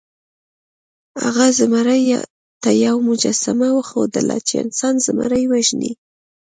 هغه 1.23 1.45
زمري 1.59 2.01
ته 2.63 2.69
یوه 2.85 3.01
مجسمه 3.09 3.69
وښودله 3.73 4.37
چې 4.47 4.53
انسان 4.63 4.95
زمری 5.05 5.43
وژني. 5.51 5.91